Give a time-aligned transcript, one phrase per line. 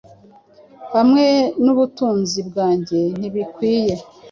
[0.93, 1.25] Hamwe
[1.63, 3.93] nubutunzi bwanjye ntibikwiye